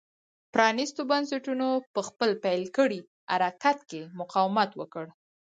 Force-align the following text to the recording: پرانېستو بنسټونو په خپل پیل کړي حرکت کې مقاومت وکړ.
پرانېستو 0.53 1.01
بنسټونو 1.11 1.67
په 1.93 2.01
خپل 2.07 2.29
پیل 2.43 2.63
کړي 2.77 2.99
حرکت 3.31 3.79
کې 3.89 4.01
مقاومت 4.19 4.69
وکړ. 4.75 5.05